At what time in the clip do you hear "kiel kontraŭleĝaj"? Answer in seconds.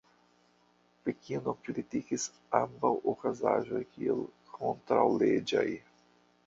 3.93-5.71